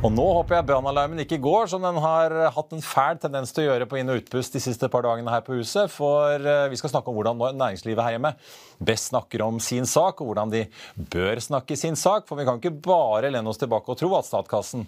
[0.00, 3.66] Og nå håper jeg brannalarmen ikke går, som den har hatt en fæl tendens til
[3.66, 5.92] å gjøre på inn- og utpust de siste par dagene her på huset.
[5.92, 8.30] For eh, vi skal snakke om hvordan næringslivet her hjemme
[8.80, 10.62] best snakker om sin sak, og hvordan de
[11.12, 12.24] bør snakke sin sak.
[12.24, 14.86] For vi kan ikke bare lene oss tilbake og tro at statskassen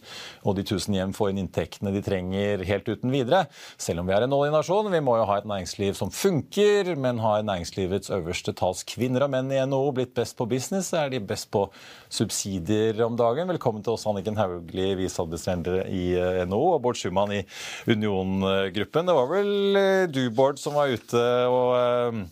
[0.49, 3.43] og de tusen hjem får inn inntektene de trenger helt uten videre.
[3.77, 4.89] Selv om vi er en oljenasjon.
[4.97, 9.53] Vi må jo ha et næringsliv som funker, men har næringslivets øverste talskvinner og menn
[9.53, 10.95] i NHO blitt best på business?
[10.97, 11.67] Er de best på
[12.09, 13.53] subsidier om dagen?
[13.53, 17.43] Velkommen til oss, Anniken Hauglie viseadministrerende i eh, NHO, og Bård Schumann i
[17.91, 19.09] Union-gruppen.
[19.09, 22.23] Det var vel eh, du, Bård, som var ute og eh,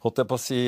[0.00, 0.58] holdt jeg på å si,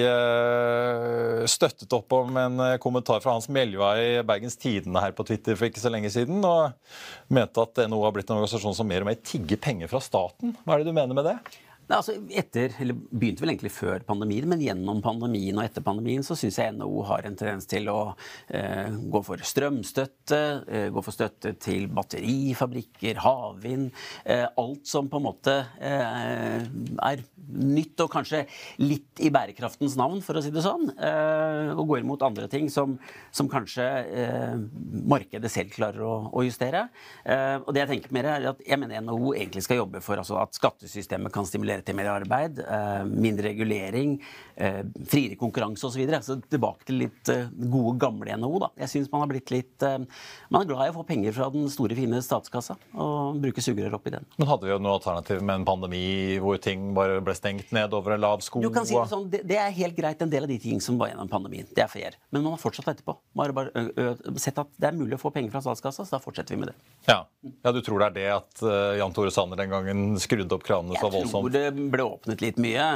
[1.49, 5.71] støttet opp om en kommentar fra Hans Meljva i Bergens Tidende her på Twitter for
[5.71, 9.09] ikke så lenge siden, og mente at NHO har blitt en organisasjon som mer og
[9.09, 10.53] mer tigger penger fra staten.
[10.67, 11.39] Hva er det du mener med det?
[11.93, 16.25] Nei, altså etter, eller Begynte vel egentlig før pandemien, men gjennom pandemien og etter pandemien
[16.25, 18.15] så syns jeg NHO har en tendens til å
[18.49, 20.39] eh, gå for strømstøtte,
[20.73, 23.91] eh, gå for støtte til batterifabrikker, havvind.
[24.25, 28.45] Eh, alt som på en måte eh, er nytt og kanskje
[28.83, 30.91] litt i bærekraftens navn, for å si det sånn.
[30.97, 32.97] Eh, og går imot andre ting som,
[33.35, 33.89] som kanskje
[34.23, 34.57] eh,
[35.09, 36.87] markedet selv klarer å, å justere.
[37.63, 40.39] og det jeg tenker mer er at jeg mener NHO egentlig skal jobbe for altså,
[40.41, 44.17] at skattesystemet kan stimulere til mer arbeid, eh, mindre regulering,
[44.57, 46.03] eh, friere konkurranse osv.
[46.03, 48.59] Så, så tilbake til litt eh, gode, gamle NHO.
[48.63, 48.71] da.
[48.85, 51.69] Jeg syns man har blitt litt Man er glad i å få penger fra den
[51.73, 54.27] store, fine statskassa og bruke sugerør oppi den.
[54.39, 57.95] Men hadde vi jo noe alternativ med en pandemi hvor ting bare ble stengt ned
[57.95, 58.63] over en lav sko?
[58.63, 60.81] Du kan si Det sånn, det, det er helt greit, en del av de ting
[60.83, 61.67] som var gjennom pandemien.
[61.75, 62.17] Det er fair.
[62.31, 63.17] Men man har fortsatt etterpå.
[63.39, 66.23] Man har bare sett at det er mulig å få penger fra statskassa, så da
[66.23, 66.77] fortsetter vi med det.
[67.09, 67.19] Ja,
[67.65, 70.67] ja Du tror det er det at uh, Jan Tore Sanner den gangen skrudde opp
[70.67, 71.51] kranene så voldsomt?
[71.51, 72.87] Jeg tror det ble åpnet litt mye,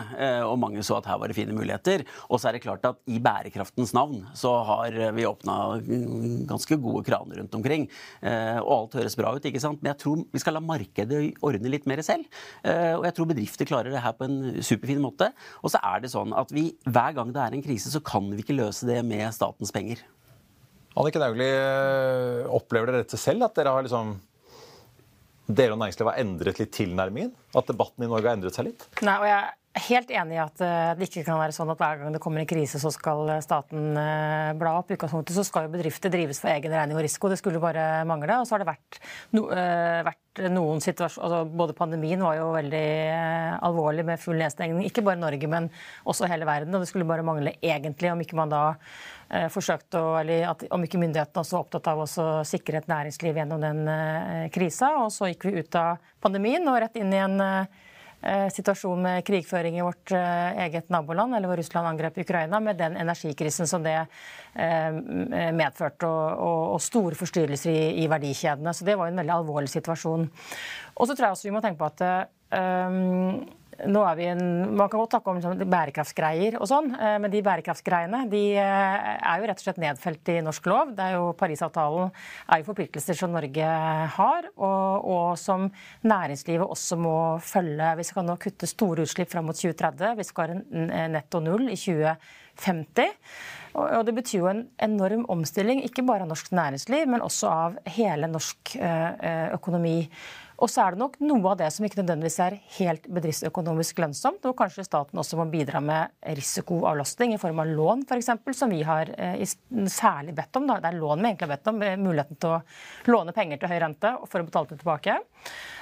[0.47, 2.07] og mange så at her var det fine muligheter.
[2.31, 5.57] Og så er det klart at i bærekraftens navn så har vi åpna
[6.49, 7.89] ganske gode kraner rundt omkring.
[8.23, 9.83] Og alt høres bra ut, ikke sant.
[9.83, 12.29] Men jeg tror vi skal la markedet ordne litt mer selv.
[12.63, 15.31] og jeg tror bedrifter klarer det her på en superfin måte.
[15.63, 18.29] Og så er det sånn at vi hver gang det er en krise, så kan
[18.33, 20.03] vi ikke løse det med statens penger.
[20.97, 21.53] Anniken Hauglie,
[22.57, 23.45] opplever dere dette selv?
[23.45, 24.17] At dere har liksom
[25.47, 27.35] dere og næringslivet har endret litt tilnærmingen?
[27.57, 28.87] At debatten i Norge har endret seg litt?
[29.07, 32.01] Nei, og jeg helt enig i at eh, det ikke kan være sånn at hver
[32.01, 34.93] gang det kommer en krise, så skal staten eh, bla opp.
[34.95, 37.31] Utgangspunktet så skal jo bedrifter drives for egen regning og risiko.
[37.33, 38.39] Det skulle bare mangle.
[38.41, 39.01] Og så har det vært,
[39.37, 39.47] no,
[40.07, 42.87] vært noen situasjoner altså Både pandemien var jo veldig
[43.65, 44.85] alvorlig med full nedstengning.
[44.89, 45.69] Ikke bare Norge, men
[46.09, 46.75] også hele verden.
[46.77, 48.65] Og det skulle bare mangle egentlig om ikke man da
[49.51, 53.41] forsøkte å, eller at, Om ikke myndighetene også var opptatt av å sikre et næringsliv
[53.41, 53.83] gjennom den
[54.55, 54.93] krisa.
[55.03, 57.41] Og så gikk vi ut av pandemien og rett inn i en
[58.27, 62.81] uh, situasjon med krigføring i vårt uh, eget naboland, eller hvor Russland angrep Ukraina, med
[62.81, 63.99] den energikrisen som det
[64.57, 68.73] medførte, og, store forstyrrelser i, verdikjedene.
[68.73, 70.25] Så det var en veldig alvorlig situasjon.
[70.97, 72.05] Og så tror jeg også vi må tenke på at
[73.85, 74.43] nå er vi en,
[74.77, 79.09] Man kan godt snakke om sånn bærekraftsgreier og sånn, eh, men de bærekraftsgreiene de eh,
[79.17, 80.95] er jo rett og slett nedfelt i norsk lov.
[80.97, 82.11] Det er jo Parisavtalen
[82.53, 83.69] er jo forpliktelser som Norge
[84.17, 85.69] har, og, og, som
[86.07, 87.93] næringslivet også må følge.
[88.01, 90.17] Vi skal nå kutte store utslipp fram mot 2030.
[90.17, 93.15] Vi skal ha en netto null i 2050.
[93.77, 97.79] Og det betyr jo en enorm omstilling, ikke bare av norsk næringsliv, men også av
[97.93, 99.99] hele norsk eh, økonomi.
[100.57, 104.47] Og så er det nok noe av det som ikke nødvendigvis er helt bedriftsøkonomisk lønnsomt,
[104.49, 108.83] og kanskje staten også må bidra med risikoavlastning i form av lån, f.eks., som vi
[108.87, 109.43] har eh,
[109.93, 110.69] særlig bedt om.
[110.71, 113.81] Det er lån vi egentlig har bedt om, muligheten til å låne penger til høy
[113.85, 115.19] rente for å betale det tilbake.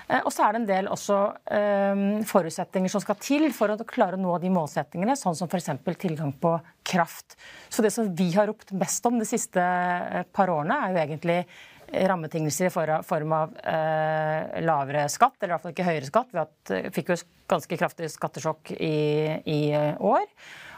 [0.08, 1.20] Eh, og så er det en del også
[2.28, 5.70] forutsetninger som skal til for å klare å nå de målsettingene, sånn som f.eks.
[6.02, 7.38] tilgang på kraft.
[7.68, 11.02] Så det som vi har ropt mest om de siste eh, par årene, er jo
[11.04, 11.38] egentlig
[12.08, 12.74] rammebetingelser i
[13.06, 16.36] form av eh, lavere skatt, eller i hvert fall ikke høyere skatt.
[16.70, 17.18] Vi fikk jo
[17.50, 18.94] ganske kraftig skattesjokk i,
[19.50, 19.60] i
[19.98, 20.28] år.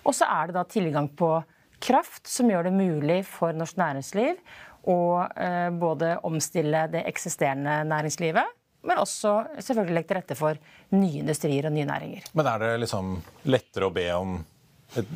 [0.06, 1.34] Og så er det da tilgang på
[1.82, 4.38] kraft som gjør det mulig for norsk næringsliv
[4.86, 8.52] å eh, både omstille det eksisterende næringslivet,
[8.86, 10.60] men også selvfølgelig legge til rette for
[10.94, 12.28] nye industrier og nye næringer.
[12.38, 13.16] Men er det liksom
[13.50, 14.36] lettere å be om
[14.96, 15.08] et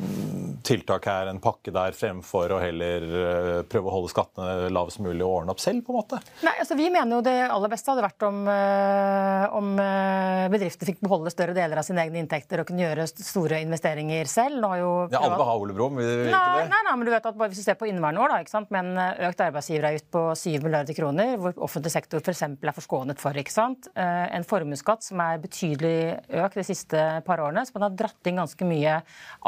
[0.67, 5.23] tiltak her, en pakke der, fremfor å heller eh, prøve å holde skattene lavest mulig
[5.25, 5.85] og ordne opp selv?
[5.85, 6.19] på en måte?
[6.45, 10.89] Nei, altså Vi mener jo det aller beste hadde vært om, eh, om bedriftene bedrifter
[10.91, 14.59] fikk beholde større deler av sine egne inntekter og kunne gjøre store investeringer selv.
[14.61, 16.67] Nå har jo ja, Alle vil ha Ole Brumm, vil ikke det?
[16.71, 18.53] Nei, nei, men du vet at bare hvis du ser på inneværende år, da, ikke
[18.53, 18.69] sant?
[18.71, 22.43] med en økt arbeidsgiveravgift på 7 milliarder kroner, hvor offentlig sektor f.eks.
[22.51, 23.89] er forskånet for, ikke sant?
[23.95, 25.95] en formuesskatt som er betydelig
[26.43, 28.99] økt de siste par årene, så man har dratt inn ganske mye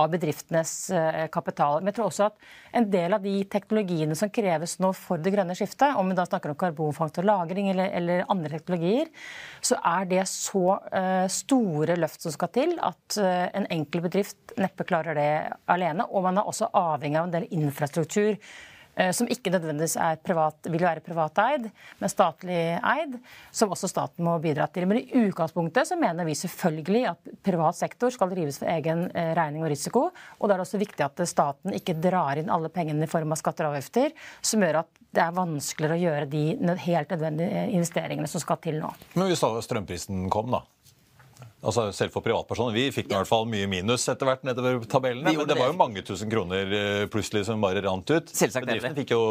[0.01, 1.79] av bedriftenes eh, kapital.
[1.81, 5.33] Men jeg tror også at en del av de teknologiene som kreves nå for det
[5.35, 9.09] grønne skiftet, om vi da snakker om karbonfangst og -lagring eller, eller, andre teknologier,
[9.61, 14.55] så er det så uh, store løft som skal til at uh, en enkel bedrift
[14.57, 15.31] neppe klarer det
[15.67, 16.05] alene.
[16.09, 18.72] Og man er også avhengig av en del infrastruktur Eh,
[19.15, 19.95] som ikke nødvendigvis
[20.25, 21.69] privat, vil være privateid,
[21.99, 23.15] men statlig eid,
[23.51, 24.85] som også staten må bidra til.
[24.89, 29.31] Men i utgangspunktet så mener vi selvfølgelig at privat sektor skal drives for egen eh,
[29.37, 30.07] regning og risiko.
[30.39, 33.33] Og da er det også viktig at staten ikke drar inn alle pengene i form
[33.33, 37.65] av skatter og avgifter, som gjør at det er vanskeligere å gjøre de helt nødvendige
[37.77, 38.93] investeringene som skal til nå.
[39.13, 40.63] Men hvis strømprisen kom, da?
[41.63, 42.75] Altså Selv for privatpersoner.
[42.75, 45.31] Vi fikk i hvert fall mye minus etter hvert nedover tabellene.
[45.31, 48.31] Men det var jo mange tusen kroner eh, plutselig som bare rant ut.
[48.35, 49.21] Selvsagt Bedriftene fikk jo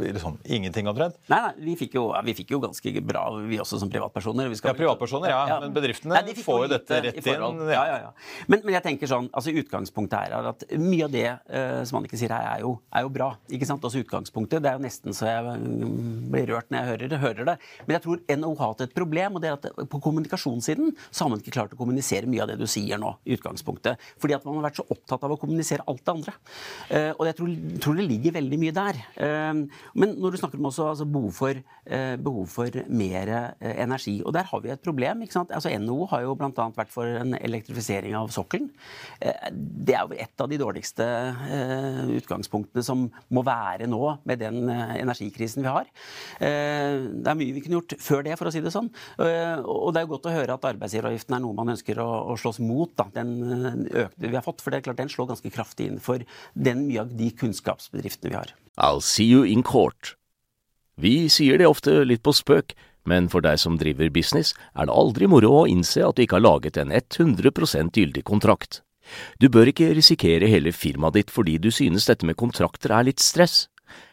[0.00, 1.18] liksom ingenting omtrent.
[1.32, 4.48] Nei, nei, vi fikk, jo, vi fikk, jo, ganske bra, vi også som privatpersoner.
[4.54, 5.42] ja, privatpersoner, ja.
[5.52, 5.58] ja.
[5.64, 7.44] Men bedriftene nei, får jo dette rett inn.
[7.68, 7.84] Ja.
[7.84, 8.12] Ja, ja,
[8.48, 11.98] men, men, jeg tenker sånn, altså Utgangspunktet her er at mye av det uh, som
[12.00, 13.30] Annike sier her, er jo, er jo bra.
[13.52, 13.84] ikke sant?
[13.84, 17.50] Altså utgangspunktet, Det er jo nesten så jeg mm, blir rørt når jeg hører, hører
[17.52, 17.56] det.
[17.84, 21.24] Men jeg tror NHO har hatt et problem, og det er at på kommunikasjonssiden så
[21.24, 23.14] har man ikke klart å kommunisere mye av det du sier nå.
[23.24, 24.00] i utgangspunktet.
[24.20, 26.34] Fordi at man har vært så opptatt av å kommunisere alt det andre.
[26.88, 29.00] Uh, og jeg tror, tror, det ligger veldig mye der.
[29.18, 29.64] Uh,
[29.98, 31.60] men når du snakker om også altså behov, for,
[31.90, 35.24] uh, for mer energi, og der har vi et problem.
[35.24, 35.52] ikke sant?
[35.54, 36.68] Altså NHO har jo bl.a.
[36.76, 38.70] vært for en elektrifisering av sokkelen.
[39.20, 41.04] det er jo et av de dårligste
[42.14, 45.88] utgangspunktene som må være nå, med den energikrisen vi har.
[46.38, 48.90] det er mye vi kunne gjort før det, for å si det sånn.
[49.18, 52.36] og det er jo godt å høre at arbeidsgiveravgiften er noe man ønsker å, å
[52.40, 54.62] slåss mot, da, den økte vi har fått.
[54.64, 56.24] For det er klart den slår ganske kraftig inn for
[56.54, 58.54] den mye av de kunnskapsbedriftene vi har.
[58.76, 60.16] I'll see you in court.
[61.00, 62.74] Vi sier det ofte litt på spøk,
[63.04, 66.38] men for deg som driver business, er det aldri moro å innse at du ikke
[66.38, 68.80] har laget en 100% gyldig kontrakt.
[69.38, 73.20] Du bør ikke risikere hele firmaet ditt fordi du synes dette med kontrakter er litt
[73.20, 73.66] stress.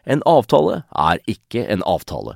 [0.03, 2.35] En avtale er ikke en avtale.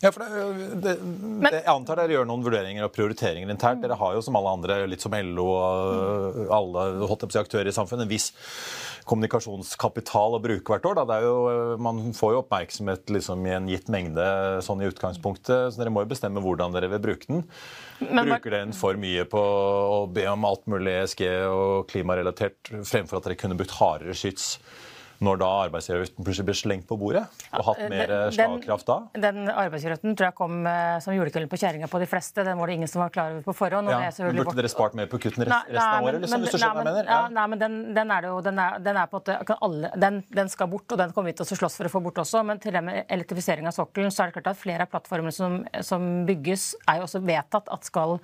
[0.00, 3.82] Ja, for det, det, Men, Jeg antar dere gjør noen vurderinger og prioriteringer internt.
[3.82, 6.84] Dere har jo som alle andre, litt som LO og alle
[7.42, 8.30] aktører i samfunnet, en viss
[9.08, 11.00] kommunikasjonskapital å bruke hvert år.
[11.24, 11.36] Jo,
[11.82, 14.26] man får jo oppmerksomhet liksom, i en gitt mengde
[14.64, 17.46] sånn i utgangspunktet, så dere må jo bestemme hvordan dere vil bruke den.
[18.04, 22.70] Men, Bruker dere den for mye på å be om alt mulig ESG og klimarelatert,
[22.86, 24.58] fremfor at dere kunne brukt hardere skyts
[25.24, 27.24] når da arbeidsgiveravgiften plutselig ble slengt på bordet?
[27.58, 28.98] Og hatt mer Den- slagkraft da?
[29.18, 32.44] Den arbeidsgiveravgiften tror jeg kom eh, som julekvelden på kjerringa på de fleste.
[32.46, 33.88] Den var det ingen som var klar over på forhånd.
[33.90, 33.98] Ja.
[34.06, 36.20] er selvfølgelig Burde dere spart mer på kuttene Nei, rest- resten av året?
[36.22, 37.10] Liksom, hvis du nei, skjønner hva jeg mener?
[37.10, 39.58] Ja, nei, men den, den er det jo, den er, den er på en måte
[39.68, 42.02] alle, den, den skal bort, og den kommer vi til å slåss for å få
[42.04, 42.44] bort også.
[42.46, 45.32] Men til det med elektrifisering av sokkelen, så er det klart at flere av plattformene
[45.34, 48.18] som, som bygges, er jo også vedtatt at skal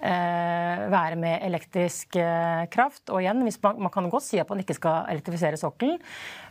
[0.00, 3.04] eh, være med elektrisk eh, kraft.
[3.12, 5.98] Og igjen, hvis man, man kan godt si at man ikke skal elektrifisere sokkelen,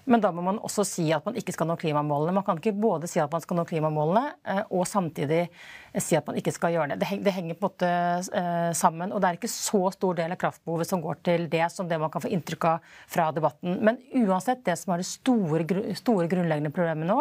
[0.08, 2.36] men da må man også si at man ikke skal nå klimamålene.
[2.38, 6.16] Man kan ikke både si at man skal nå klimamålene, eh, og samtidig eh, si
[6.16, 7.10] at man ikke skal gjøre det.
[7.26, 7.92] Det, henger på en måte
[8.40, 9.12] eh, sammen.
[9.12, 12.00] Og det er ikke så stor del av kraftbehovet som går til det, som det
[12.00, 13.80] man kan få inntrykk av fra debatten.
[13.84, 15.68] Men uansett, det som er det store,
[16.00, 17.20] store grunnleggende problemet nå,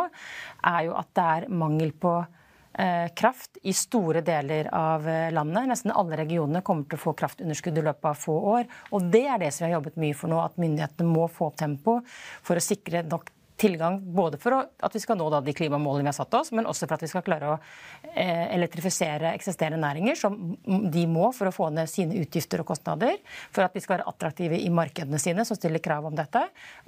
[0.70, 2.20] er jo at det er mangel på
[3.16, 5.68] kraft i store deler av eh, landet.
[5.71, 8.68] Nesten alle regionene kommer til å få kraftunderskudd i løpet av få år.
[8.97, 11.50] Og det er det som vi har jobbet mye for nå, at myndighetene må få
[11.50, 15.54] opp tempo for å sikre nok tilgang både for å, at vi skal nå de
[15.56, 17.56] klimamålene vi har satt oss, men også for at vi skal klare å
[18.12, 20.36] eh, elektrifisere eksisterende næringer, som
[20.92, 23.16] de må for å få ned sine utgifter og kostnader,
[23.54, 26.42] for at vi skal være attraktive i markedene sine som stiller krav om dette,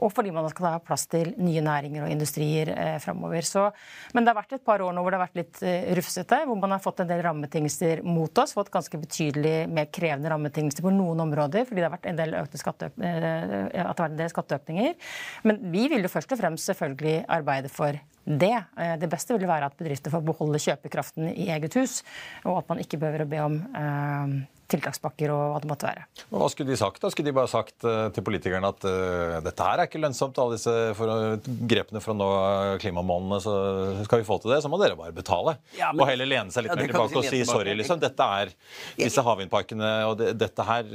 [0.04, 3.48] og fordi man skal ha plass til nye næringer og industrier eh, framover.
[3.48, 3.64] Så,
[4.12, 6.42] men det har vært et par år nå hvor det har vært litt eh, rufsete,
[6.44, 10.84] hvor man har fått en del rammebetingelser mot oss, fått ganske betydelig mer krevende rammebetingelser
[10.84, 14.04] på noen områder, fordi det har vært en del, økte skatte, eh, at det har
[14.04, 15.10] vært en del skatteøkninger.
[15.48, 17.96] Men vi vil jo først og fremst selvfølgelig arbeide for
[18.28, 18.52] det.
[18.76, 22.02] Eh, Det beste vil være at bedrifter får beholde kjøpekraften i eget hus,
[22.44, 24.38] og at man ikke behøver å be om eh,
[24.68, 26.02] tiltakspakker og hva det måtte være.
[26.28, 27.00] Men Hva skulle de sagt?
[27.00, 27.08] da?
[27.08, 30.58] Skulle de bare sagt eh, til politikerne at uh, dette her er ikke lønnsomt, alle
[30.58, 32.28] disse for, grepene for å nå
[32.82, 33.54] klimamålene, så
[34.04, 35.56] skal vi få til det, så må dere bare betale.
[35.78, 38.02] Ja, men- og heller lene seg litt Ja, mer tilbake si og si sorry, liksom.
[38.04, 38.52] Dette er
[38.98, 40.92] disse havvindparkene, og det, dette her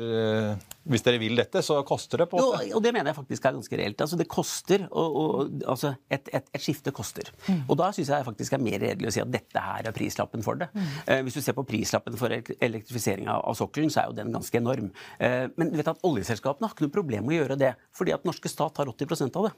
[0.84, 3.54] Hvis dere vil dette, så koster det på Jo, og det mener jeg faktisk er
[3.56, 4.02] ganske reelt.
[4.04, 7.30] Altså, det koster, og, og, altså, et, et, et skifte koster.
[7.70, 10.44] Og da syns jeg faktisk er mer redelig å si at dette her er prislappen
[10.44, 10.68] for det.
[11.08, 14.18] Eh, hvis du ser på prislappen for elek- elektrifisering av, av sokkelen, så er jo
[14.20, 14.92] den ganske enorm.
[15.24, 18.14] Eh, men du vet at oljeselskapene har ikke noe problem med å gjøre det, fordi
[18.18, 19.54] at norske stat har 80% av det.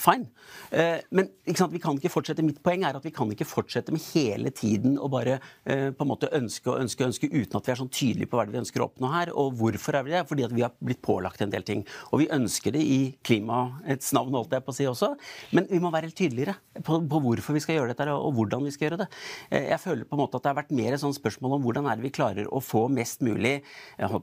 [0.00, 0.30] Fine.
[0.70, 3.92] Eh, men sant, vi kan ikke fortsette, mitt poeng er at vi kan ikke fortsette
[3.92, 5.36] med hele tiden å bare
[5.68, 8.30] eh, på en måte ønske og ønske og ønske uten at vi er sånn tydelige
[8.30, 9.32] på hva vi ønsker å oppnå her.
[9.36, 10.22] Og hvorfor er vi det?
[10.30, 11.84] Fordi at vi har blitt pålagt en del ting.
[12.10, 15.12] Og vi ønsker det i klimaets navn, holdt jeg på å si også.
[15.56, 18.64] Men vi må være helt tydeligere på, på hvorfor vi skal gjøre dette og, hvordan
[18.64, 19.10] vi skal gjøre det.
[19.50, 21.66] Eh, jeg føler på en måte at det har vært mer et sånt spørsmål om
[21.66, 23.58] hvordan er det vi klarer å få mest mulig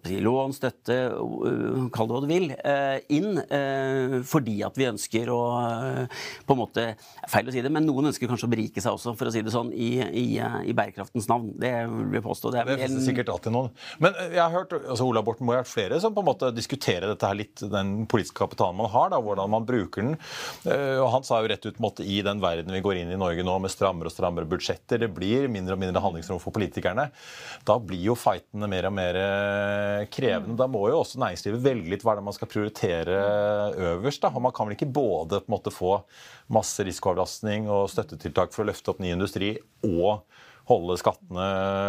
[0.07, 0.97] si, lån, støtte,
[1.93, 2.49] kall det hva du vil,
[3.13, 5.41] inn fordi at vi ønsker å
[6.47, 6.85] på en måte,
[7.27, 9.41] Feil å si det, men noen ønsker kanskje å berike seg også, for å si
[9.45, 11.51] det sånn, i, i, i bærekraftens navn.
[11.59, 12.51] Det vil jeg påstå.
[12.53, 13.71] Det er Det finnes sikkert alltid noen.
[14.03, 16.29] Men eh, jeg har hørt, altså Ola Borten Moe har vært flere som på en
[16.29, 20.17] måte diskuterer dette her litt, den politiske kapitalen man har, da, hvordan man bruker den.
[20.67, 23.19] Eh, Og Han sa jo rett ut måtte, i den verden vi går inn i
[23.19, 27.09] Norge nå med strammere og strammere budsjetter, det blir mindre og mindre handlingsrom for politikerne.
[27.67, 30.57] Da blir jo fightene mer og mer eh, krevende.
[30.59, 33.17] Da må jo også næringslivet velge litt hva det er man skal prioritere
[33.77, 34.21] øverst.
[34.21, 35.93] da, og Man kan vel ikke både på en måte få
[36.53, 40.23] masse risikoavlastning og støttetiltak for å løfte opp ny industri og
[40.67, 41.43] holde skattene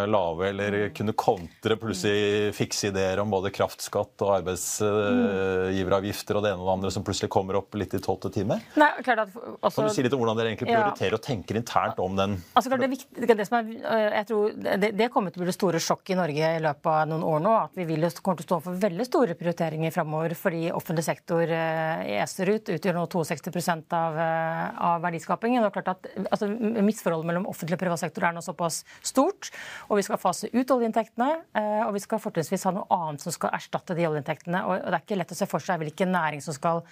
[0.06, 6.62] lave, eller kunne kontre plutselig fikse ideer om både kraftskatt og arbeidsgiveravgifter og det ene
[6.62, 8.56] og det andre som plutselig kommer opp litt i tolvte time?
[8.78, 10.75] Nei, klart at også, Kan du si litt om hvordan dere egentlig Ja.
[10.85, 12.30] prioriterer og tenker internt om den?
[12.54, 14.44] Altså, klart det, viktig, det, som er, øh, jeg tror
[14.78, 17.25] det, det kommer til å bli det store sjokket i Norge i løpet av noen
[17.25, 17.54] år nå.
[17.64, 21.42] At vi vil, kommer til å stå for veldig store prioriteringer framover fordi offentlig sektor
[21.49, 22.64] eser ut.
[22.78, 25.64] Utgjør nå 62 av, eh, av verdiskapingen.
[25.66, 26.47] Og klart at altså,
[26.78, 29.50] Misforholdet mellom offentlig og privat sektor er nå såpass stort.
[29.88, 31.30] Og vi skal fase ut oljeinntektene.
[31.54, 34.64] eh, Og vi skal fortrinnsvis ha noe annet som skal erstatte de oljeinntektene.
[34.66, 36.82] Og det er ikke lett å se for seg hvilken næring som skal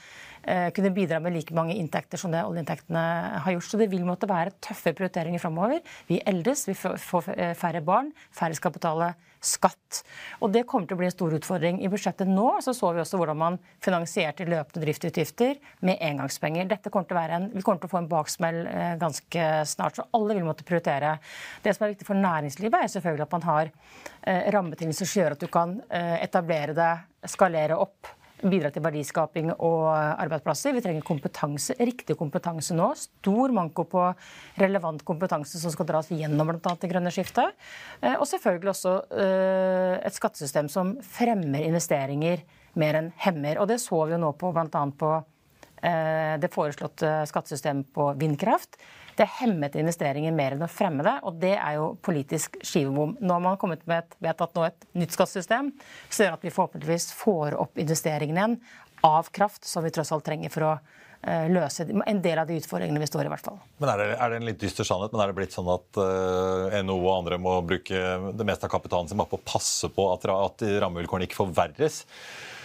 [0.45, 3.07] eh, kunne bidra med like mange inntekter som det oljeinntektene
[3.45, 3.71] har gjort.
[3.71, 5.81] Så det vil måtte være tøffe prioriteringer framover.
[6.09, 9.15] Vi eldes, vi får får, eh, færre barn, færre skal betale
[9.47, 10.03] skatt.
[10.43, 11.81] Og det kommer til å bli en stor utfordring.
[11.85, 16.69] I budsjettet nå så, så vi også hvordan man finansierte løpende driftsutgifter med engangspenger.
[16.71, 19.49] Dette kommer til å være en, Vi kommer til å få en baksmell eh, ganske
[19.71, 21.17] snart, så alle vil måtte prioritere.
[21.65, 25.37] Det som er viktig for næringslivet, er selvfølgelig at man har eh, rammebetingelser som gjør
[25.37, 26.93] at du kan eh, etablere det,
[27.27, 30.75] skalere opp bidra til verdiskaping og arbeidsplasser.
[30.77, 32.91] Vi trenger kompetanse, riktig kompetanse nå.
[32.99, 34.05] Stor manko på
[34.61, 36.75] relevant kompetanse som skal dras gjennom bl.a.
[36.81, 37.57] det grønne skiftet.
[38.03, 42.45] Eh, Og selvfølgelig også eh, et skattesystem som fremmer investeringer
[42.77, 43.63] mer enn hemmer.
[43.63, 44.85] Og det så vi jo nå på bl.a.
[45.01, 45.17] på
[45.77, 48.79] det foreslåtte skattesystemet på vindkraft.
[49.17, 53.15] Det hemmet investeringer mer enn å fremme det, og det er jo politisk skivebom.
[53.21, 55.71] Nå har man kommet med et, vedtatt nå et nytt skattesystem
[56.09, 58.59] som gjør at vi forhåpentligvis får opp investeringene igjen
[59.07, 61.06] av kraft, som vi tross alt trenger for å eh,
[61.51, 63.59] løse en del av de utfordringene vi står i, hvert fall.
[63.83, 66.01] Men er det, er det en litt dyster sannhet, men er det blitt sånn at
[66.01, 68.03] uh, NHO og andre må bruke
[68.37, 72.05] det meste av kapitalen sin bare på å passe på at, at rammevilkårene ikke forverres?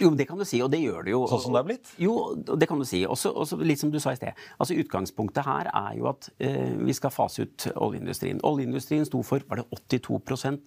[0.02, 1.20] Jo, men det kan du si, og det gjør det jo.
[1.30, 1.90] Sånn som det er blitt?
[2.00, 3.02] Jo, det kan du si.
[3.06, 4.38] Også, også litt som du sa i sted.
[4.58, 8.40] Altså Utgangspunktet her er jo at eh, vi skal fase ut oljeindustrien.
[8.46, 10.18] Oljeindustrien sto for var det 82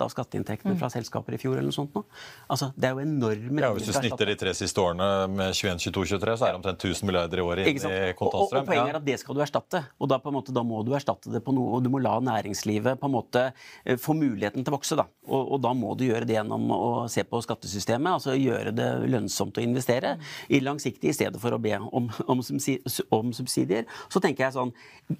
[0.05, 0.79] av skatteinntektene mm.
[0.79, 1.57] fra selskaper i fjor.
[1.57, 2.05] eller noe sånt nå.
[2.47, 5.83] Altså, Det er jo enorme ja, Hvis du snitter de tre siste årene med 21,
[5.89, 7.71] 22, 23, så er det omtrent 1000 milliarder i året
[8.17, 8.61] kontantstrøm.
[8.61, 9.81] Og, og, poenget er at det skal du erstatte.
[9.99, 12.99] Og da, måte, da må du erstatte det på noe, og du må la næringslivet
[13.01, 14.97] på en måte eh, få muligheten til å vokse.
[14.99, 15.07] da.
[15.27, 18.89] Og, og da må du gjøre det gjennom å se på skattesystemet, altså gjøre det
[19.11, 20.15] lønnsomt å investere
[20.49, 23.87] i langsiktig i stedet for å be om, om, om, subsidier.
[24.11, 24.73] Så tenker jeg sånn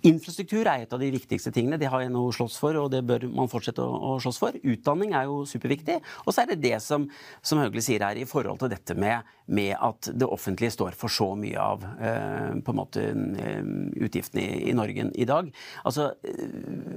[0.06, 1.78] Infrastruktur er et av de viktigste tingene.
[1.82, 4.58] Det har nå slåss for, og det bør man fortsette å, å slåss for.
[4.66, 6.00] Utdanning er jo superviktig.
[6.26, 7.06] Og så er det det som,
[7.46, 11.14] som Høgli sier her, i forhold til dette med, med, at det offentlige står for
[11.14, 13.70] så mye av eh, på en måte eh,
[14.06, 15.52] utgiftene i, Norge i dag.
[15.84, 16.12] Altså,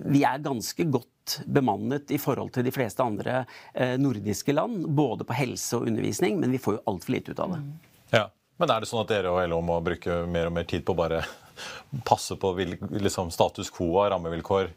[0.07, 3.43] vi er ganske godt bemannet i forhold til de fleste andre
[3.75, 7.45] eh, nordiske land, både på helse og undervisning, men vi får jo altfor lite ut
[7.45, 7.63] av det.
[8.17, 8.27] Ja.
[8.59, 10.91] Men er det sånn at dere og LO må bruke mer og mer tid på
[10.97, 11.21] å bare
[12.09, 14.73] passe på liksom, status quo av rammevilkår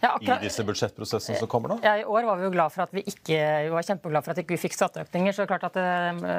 [0.00, 1.78] ja, akkurat, i disse budsjettprosessene som kommer nå?
[1.82, 4.32] Ja, I år var vi jo glad for at vi ikke vi var kjempeglad for
[4.32, 5.34] at vi ikke fikk skatteøkninger.
[5.34, 5.86] så klart at det,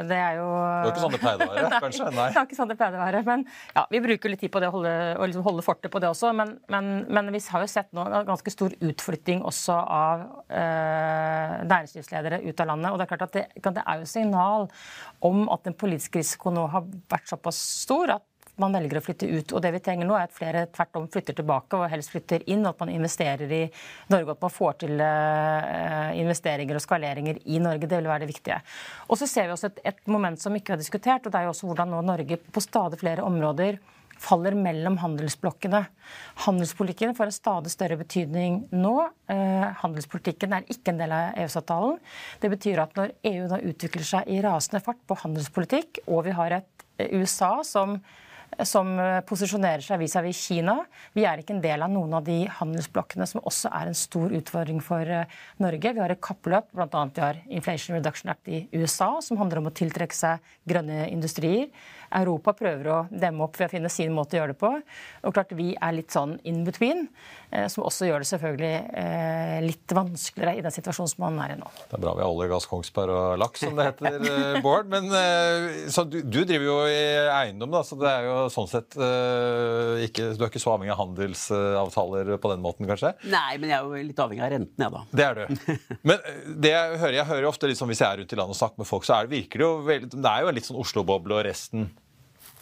[0.09, 1.81] det er jo Det var ikke sånn det pleide å være?
[1.85, 2.07] kanskje?
[2.15, 2.27] Nei.
[2.29, 3.23] Det var ikke sånn det pleide å være.
[3.27, 6.11] Men ja, vi bruker litt tid på det å holde, liksom holde fortet på det
[6.13, 6.31] også.
[6.39, 11.55] Men, men, men, vi har jo sett nå en ganske stor utflytting også av øh,
[11.69, 12.91] næringslivsledere ut av landet.
[12.91, 14.69] Og det er klart at det, det er jo signal
[15.25, 18.28] om at den politiske risikoen nå har vært såpass stor at
[18.61, 19.53] man velger å flytte ut.
[19.53, 22.45] Og det vi trenger nå, er at flere tvert om flytter tilbake og helst flytter
[22.49, 22.63] inn.
[22.65, 23.61] Og At man investerer i
[24.11, 27.87] Norge, og at man får til uh, investeringer og skaleringer i Norge.
[27.87, 28.59] Det vil være det viktige.
[29.07, 31.47] Og så ser vi også et, et moment som ikke er diskutert, og det er
[31.47, 33.79] jo også hvordan nå Norge på stadig flere områder
[34.19, 35.81] faller mellom handelsblokkene.
[36.45, 38.95] Handelspolitikken får en stadig større betydning nå.
[39.31, 41.99] Eh, handelspolitikken er ikke en del av EØS-avtalen.
[42.43, 46.35] Det betyr at når EU da utvikler seg i rasende fart på handelspolitikk, og vi
[46.35, 47.99] har et USA som
[48.67, 50.75] som eh, posisjonerer seg vis-à-vis -vis Kina.
[51.13, 54.29] Vi er ikke en del av noen av de handelsblokkene som også er en stor
[54.29, 55.25] utfordring for eh,
[55.59, 55.93] Norge.
[55.93, 57.05] Vi har et kappløp, bl.a.
[57.15, 61.69] vi har Inflation Reduction Act i USA, som handler om å tiltrekke seg grønne industrier.
[62.15, 64.71] Europa prøver å demme opp ved å finne sin måte å gjøre det på.
[65.27, 67.07] Og klart Vi er litt sånn in between,
[67.51, 71.55] eh, som også gjør det selvfølgelig eh, litt vanskeligere i den situasjonen som man er
[71.55, 71.69] i nå.
[71.89, 74.89] Det er bra vi har olje, gass, Kongsberg og laks, som det heter, eh, Bård.
[74.91, 77.01] Men du, du, driver jo i
[77.33, 81.01] eiendom, da, så det er jo sånn sett ikke, Du er ikke så avhengig av
[81.03, 83.13] handelsavtaler på den måten, kanskje?
[83.29, 85.03] Nei, men jeg er jo litt avhengig av renten, jeg, da.
[85.11, 85.77] Det er du.
[86.09, 86.21] Men
[86.63, 88.81] det jeg hører, jeg hører ofte liksom, hvis jeg er rundt i landet og snakker
[88.81, 91.39] med folk, så er det, virker det jo veldig Det er jo litt sånn Oslo-boble
[91.39, 91.89] og resten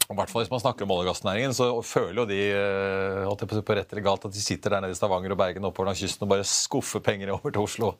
[0.08, 3.60] i hvert fall Hvis man snakker om olje- og gassnæringen, så føler jo de eh,
[3.60, 6.00] på rett eller galt at de sitter der nede i Stavanger og Bergen oppover langs
[6.00, 7.90] kysten og bare skuffer penger over til Oslo.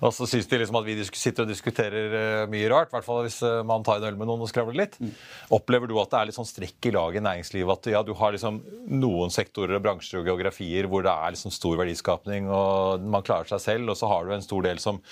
[0.00, 3.06] Og så syns de liksom at vi sitter og diskuterer eh, mye rart, i hvert
[3.08, 4.94] fall hvis eh, man tar en øl med noen og skravler litt.
[5.02, 5.10] Mm.
[5.58, 7.74] Opplever du at det er litt sånn strekk i laget i næringslivet?
[7.74, 8.62] At ja, du har liksom
[9.02, 13.50] noen sektorer og bransjer og geografier hvor det er liksom stor verdiskapning og man klarer
[13.50, 15.02] seg selv, og så har du en stor del som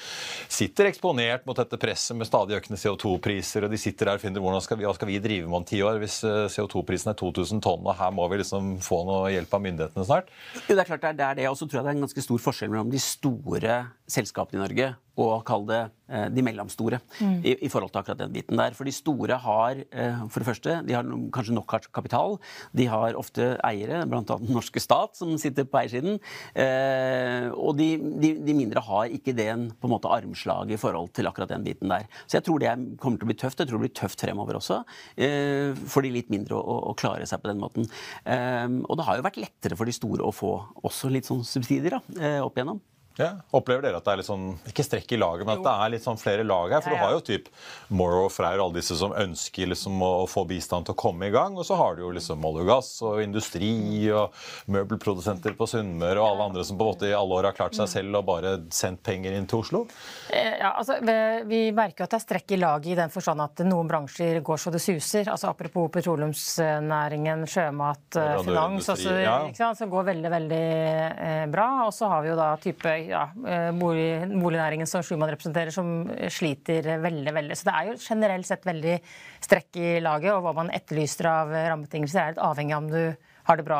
[0.46, 4.46] sitter eksponert mot dette presset med stadig økende CO2-priser, og de sitter der og finner
[4.46, 5.98] hvordan skal vi, hva skal vi drive med om ti år?
[6.00, 10.06] hvis CO2-prisen er 2000 tonn, og her må vi liksom få noe hjelp av myndighetene
[10.08, 10.30] snart?
[10.66, 11.48] Jo, det er klart det er det.
[11.50, 13.80] Og så tror jeg det er en ganske stor forskjell mellom de store
[14.10, 17.38] selskapene i Norge og kall det eh, de mellomstore mm.
[17.42, 18.74] i, i, forhold til akkurat den biten der.
[18.76, 22.38] For de store har eh, for det første, de har kanskje nok kapital.
[22.76, 24.22] De har ofte eiere, bl.a.
[24.30, 26.20] den norske stat, som sitter på eiersiden.
[26.54, 27.90] Eh, og de,
[28.22, 31.66] de, de, mindre har ikke den på en måte armslaget i forhold til akkurat den
[31.66, 32.08] biten der.
[32.26, 33.60] Så jeg tror det kommer til å bli tøft.
[33.60, 34.82] Jeg tror det blir tøft fremover også.
[35.20, 37.86] Eh, for de litt mindre å, å, klare seg på den måten.
[38.26, 40.50] Og det har jo vært lettere for de store å få
[40.84, 42.80] også litt sånn subsidier da, opp igjennom.
[43.18, 43.32] Ja.
[43.56, 45.92] Opplever dere at det er litt sånn, ikke strekk i laget, men at det er
[45.94, 46.82] litt sånn flere lag her?
[46.84, 47.00] For ja, ja.
[47.00, 47.48] du har jo typ
[47.92, 51.28] Morrow og Freyr og alle disse som ønsker liksom å få bistand til å komme
[51.28, 51.58] i gang.
[51.58, 53.72] Og så har du jo liksom olje og gass og industri
[54.14, 54.36] og
[54.70, 57.76] møbelprodusenter på Sunnmøre og alle andre som på en måte i alle år har klart
[57.78, 59.82] seg selv og bare sendt penger inn til Oslo.
[60.30, 63.44] Eh, ja, altså Vi merker jo at det er strekk i laget i den forstand
[63.44, 65.28] at noen bransjer går så det suser.
[65.28, 70.64] altså Apropos petroleumsnæringen, sjømat, eh, finans, altså, som går veldig, veldig
[71.10, 71.68] eh, bra.
[71.88, 76.04] Og så har vi jo da type ja, eh, bolig, bolignæringen som Schumann representerer, som
[76.28, 77.34] sliter veldig.
[77.34, 77.56] veldig.
[77.56, 79.00] Så det er jo generelt sett veldig
[79.40, 83.28] strekk i laget, og hva man etterlyser av rammebetingelser, er litt avhengig av om du
[83.50, 83.78] har det bra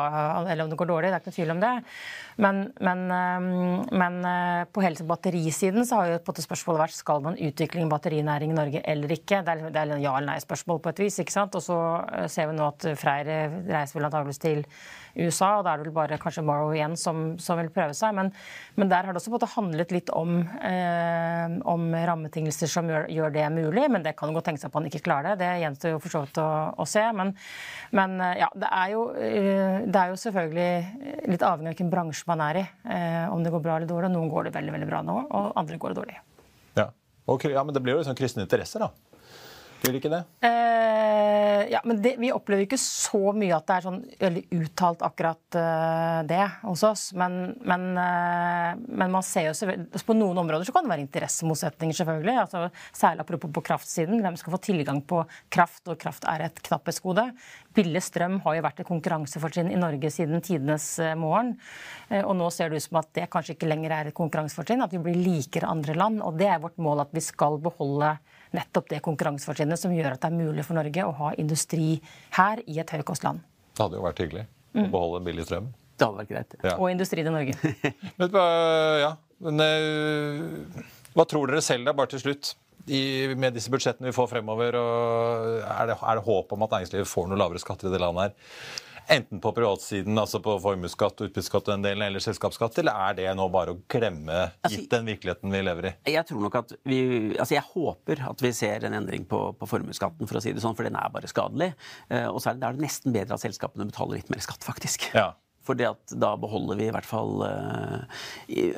[0.49, 1.11] eller om det går dårlig.
[1.11, 1.71] Det er ikke noe tvil om det.
[2.43, 3.03] Men, men,
[4.01, 4.17] men
[4.73, 8.57] på hele batterisiden så har jo på spørsmålet vært skal man utvikle en batterinæring i
[8.57, 9.43] Norge eller ikke.
[9.45, 11.21] Det er, det er ja eller nei-spørsmål på et vis.
[11.23, 11.55] ikke sant?
[11.55, 11.77] Og så
[12.31, 13.31] ser vi nå at Freyr
[13.69, 14.65] reiser vel antakeligvis til
[15.15, 18.15] USA, og da er det vel bare kanskje Morrow igjen som, som vil prøve seg.
[18.17, 18.31] Men,
[18.77, 23.35] men, der har det også måte, handlet litt om, eh, om rammebetingelser som gjør, gjør,
[23.35, 23.85] det mulig.
[23.91, 25.43] Men det kan godt tenke seg at man ikke klarer det.
[25.43, 27.05] Det gjenstår jo for så vidt å, å, se.
[27.17, 27.35] Men,
[27.97, 31.93] men eh, ja, det er, jo, eh, det er, jo, selvfølgelig litt avhengig av hvilken
[31.93, 32.65] bransje man er i.
[32.97, 34.13] Eh, om det går bra eller dårlig.
[34.15, 36.19] Noen går det veldig, veldig bra nå, og andre går det dårlig.
[36.79, 36.91] Ja,
[37.25, 39.10] okay, ja Men det blir jo liksom kristne interesser, da?
[39.81, 40.19] Gjør ikke det?
[40.45, 45.01] Uh, ja, men det, Vi opplever ikke så mye at det er sånn veldig uttalt
[45.05, 47.05] akkurat uh, det hos oss.
[47.17, 51.05] Men, men, uh, men, man ser jo selvfølgelig på noen områder så kan det være
[51.07, 52.35] interessemotsetninger, selvfølgelig.
[52.43, 54.21] Altså, særlig apropos på kraftsiden.
[54.21, 57.25] Hvem skal få tilgang på kraft, og kraft er et knapphetsgode.
[57.73, 61.55] Billig strøm har jo vært et konkurransefortrinn i Norge siden tidenes morgen.
[62.21, 64.93] og nå ser det ut som at det kanskje ikke lenger er et konkurransefortrinn, at
[64.93, 66.21] vi blir likere andre land.
[66.21, 68.11] Og det er vårt mål at vi skal beholde
[68.55, 71.95] nettopp det konkurransefortrinnet som gjør at det er mulig for Norge å ha industri
[72.37, 73.43] her i et høykostland.
[73.71, 74.89] Det hadde jo vært hyggelig å mm.
[74.93, 75.69] beholde billig strøm.
[75.95, 76.57] Det hadde vært greit.
[76.65, 76.75] Ja.
[76.77, 77.73] Og industri til Norge.
[78.19, 78.41] Men,
[79.01, 80.83] ja, men uh,
[81.15, 82.53] hva tror dere selv, da, bare til slutt?
[82.89, 87.09] I, med disse budsjettene vi får fremover, er det, er det håp om at næringslivet
[87.09, 88.55] får noe lavere skatter i det landet her?
[89.11, 93.27] Enten på privatsiden, altså på formuesskatt, utbytteskatt og den delen, eller selskapsskatt, eller er det
[93.35, 95.93] nå bare å glemme, altså, gitt den virkeligheten vi lever i?
[96.13, 97.01] Jeg tror nok at vi,
[97.35, 100.63] altså jeg håper at vi ser en endring på, på formuesskatten, for å si det
[100.63, 101.73] sånn, for den er bare skadelig.
[102.07, 104.63] Eh, og så er det, er det nesten bedre at selskapene betaler litt mer skatt,
[104.63, 105.09] faktisk.
[105.17, 105.33] Ja.
[105.67, 108.23] For da beholder vi i hvert fall uh,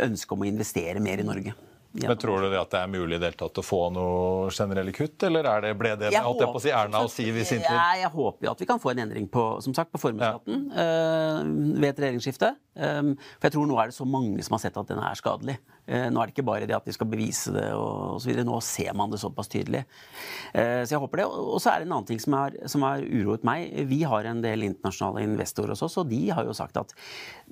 [0.03, 1.53] ønsket om å investere mer i Norge.
[1.93, 5.61] Men Tror du at det er mulig det å få noe generelle kutt, eller er
[5.67, 7.69] det, ble det jeg holdt jeg på å si Erna og Siv i sin tid?
[7.69, 10.63] Jeg, jeg håper jo at vi kan få en endring på som sagt, på formuesskatten
[10.73, 10.87] ja.
[10.89, 12.49] uh, ved et regjeringsskifte.
[12.73, 15.19] Um, for jeg tror nå er det så mange som har sett at den er
[15.19, 15.59] skadelig.
[15.85, 18.41] Uh, nå er det ikke bare det at de skal bevise det og osv.
[18.47, 19.83] Nå ser man det såpass tydelig.
[20.49, 21.27] Uh, så jeg håper det.
[21.29, 23.69] Og så er det en annen ting som har, som har uroet meg.
[23.91, 26.97] Vi har en del internasjonale investorer hos oss, og de har jo sagt at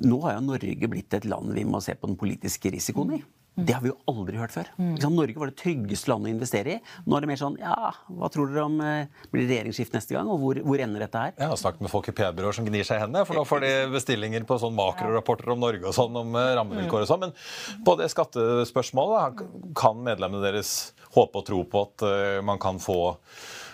[0.02, 3.22] nå har jo Norge blitt et land vi må se på den politiske risikoen i.
[3.52, 4.70] Det har vi jo aldri hørt før.
[4.80, 4.94] Mm.
[5.12, 6.78] Norge var det tryggeste landet å investere i.
[7.04, 10.16] Nå er det mer sånn ja, hva tror dere om eh, blir det regjeringsskift neste
[10.16, 11.34] gang, og hvor, hvor ender dette her?
[11.36, 13.64] Jeg har snakket med folk i PR-byråer som gnir seg i hendene, for nå får
[13.66, 17.28] de bestillinger på sånn makrorapporter om Norge og sånn, om eh, rammevilkår og sånn.
[17.28, 19.44] Men på det skattespørsmålet,
[19.78, 23.02] kan medlemmene deres håpe og tro på at uh, man kan få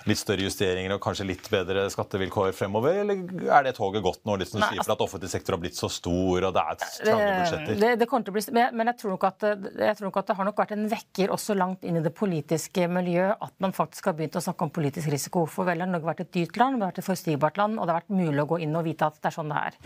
[0.09, 3.01] litt større justeringer og kanskje litt bedre skattevilkår fremover?
[3.03, 3.23] Eller
[3.57, 5.89] er det toget gått nå, litt som sier for at offentlig sektor har blitt så
[5.91, 7.81] stor og det er trange budsjetter?
[7.81, 8.45] Det, det, kommer til å bli,
[8.79, 9.47] men jeg tror, nok at,
[9.83, 12.13] jeg tror nok at det har nok vært en vekker også langt inn i det
[12.17, 15.45] politiske miljøet at man faktisk har begynt å snakke om politisk risiko.
[15.49, 17.87] For vel har Norge vært et dyrt land, det har vært et forutsigbart land, og
[17.87, 19.77] det har vært mulig å gå inn og vite at det er sånn det er.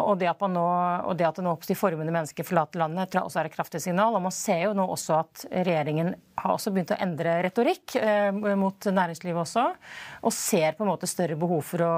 [0.00, 0.66] Og det at, nå,
[1.08, 3.56] og det at det nå oppstår formende mennesker forlater landet, tror jeg også er et
[3.56, 4.16] kraftig signal.
[4.16, 8.30] Og man ser jo nå også at regjeringen har også begynt å endre retorikk eh,
[8.58, 9.53] mot næringslivet også.
[9.60, 11.94] Og ser på en måte større behov for å,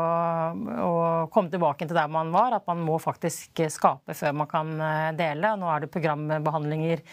[0.83, 0.92] å,
[1.33, 2.59] komme tilbake til der man var.
[2.59, 5.55] At man må faktisk skape før man kan eh, dele.
[5.59, 7.05] Nå er det programbehandlinger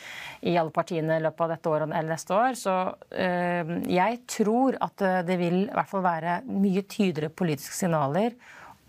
[0.49, 2.59] i alle partiene i løpet av dette året eller neste år.
[2.59, 2.77] Så
[3.25, 8.35] øh, jeg tror at det vil i hvert fall være mye tydeligere politiske signaler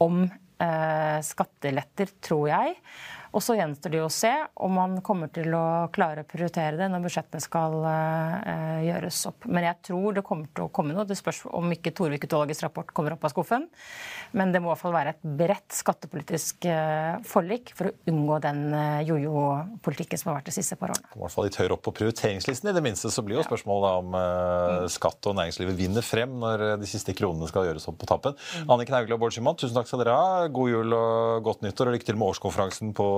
[0.03, 2.79] om øh, skatteletter, tror jeg.
[3.35, 4.31] Og så gjenstår det jo å se
[4.62, 9.49] om man kommer til å klare å prioritere det når budsjettene skal uh, gjøres opp.
[9.51, 11.07] Men jeg tror det kommer til å komme noe.
[11.09, 13.66] Det spørs om ikke Torvik-utvalgets rapport kommer opp av skuffen.
[14.38, 18.38] Men det må i hvert fall være et bredt skattepolitisk uh, forlik for å unngå
[18.44, 21.11] den uh, jojo-politikken som har vært de siste par årene.
[21.18, 22.70] I hvert fall litt høyere opp på prioriteringslisten.
[22.70, 26.66] I det minste så blir jo spørsmålet om uh, skatt og næringslivet vinner frem når
[26.79, 28.38] de siste kronene skal gjøres opp på tappen.
[28.62, 28.70] Mm.
[28.77, 30.47] Anniken Hauglie og Bård Schimann, tusen takk skal dere ha.
[30.55, 33.11] God jul og godt nyttår, og lykke til med årskonferansen på